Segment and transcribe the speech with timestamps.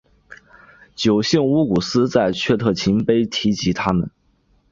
[0.95, 4.09] 九姓乌古斯在阙特勤碑提及他们。